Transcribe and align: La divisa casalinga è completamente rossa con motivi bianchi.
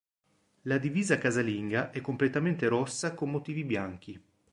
La 0.63 0.79
divisa 0.79 1.19
casalinga 1.19 1.91
è 1.91 2.01
completamente 2.01 2.67
rossa 2.67 3.13
con 3.13 3.29
motivi 3.29 3.63
bianchi. 3.63 4.19